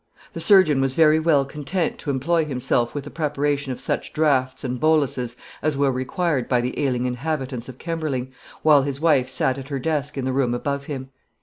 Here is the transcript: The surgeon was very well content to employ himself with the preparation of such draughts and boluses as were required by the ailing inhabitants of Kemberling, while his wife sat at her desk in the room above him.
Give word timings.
The 0.33 0.41
surgeon 0.41 0.81
was 0.81 0.95
very 0.95 1.19
well 1.19 1.45
content 1.45 1.99
to 1.99 2.09
employ 2.09 2.43
himself 2.43 2.95
with 2.95 3.03
the 3.03 3.11
preparation 3.11 3.71
of 3.71 3.79
such 3.79 4.13
draughts 4.13 4.63
and 4.63 4.79
boluses 4.79 5.35
as 5.61 5.77
were 5.77 5.91
required 5.91 6.49
by 6.49 6.59
the 6.59 6.83
ailing 6.83 7.05
inhabitants 7.05 7.69
of 7.69 7.77
Kemberling, 7.77 8.31
while 8.63 8.81
his 8.81 8.99
wife 8.99 9.29
sat 9.29 9.59
at 9.59 9.69
her 9.69 9.77
desk 9.77 10.17
in 10.17 10.25
the 10.25 10.33
room 10.33 10.55
above 10.55 10.85
him. 10.85 11.11